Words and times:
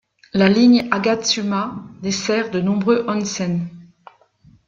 La 0.33 0.49
ligne 0.49 0.87
Agatsuma 0.89 1.75
dessert 2.01 2.49
de 2.49 2.59
nombreux 2.59 3.05
onsen. 3.07 3.67